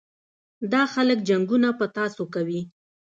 دا 0.71 0.81
خلک 0.93 1.19
جنګونه 1.29 1.69
په 1.79 1.85
تاسو 1.97 2.23
کوي. 2.33 2.61